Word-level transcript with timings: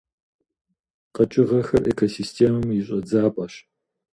КъэкӀыгъэхэр 1.15 1.83
экосистемэм 1.91 2.67
и 2.77 2.79
щӀэдзапӀэщ. 2.85 3.53